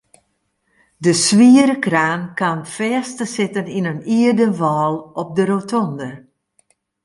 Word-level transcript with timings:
De 1.03 1.13
swiere 1.25 1.75
kraan 1.85 2.21
kaam 2.39 2.61
fêst 2.75 3.13
te 3.17 3.25
sitten 3.35 3.67
yn 3.77 3.89
in 3.91 4.05
ierden 4.19 4.53
wâl 4.61 4.95
op 5.21 5.29
de 5.35 5.43
rotonde. 5.49 6.09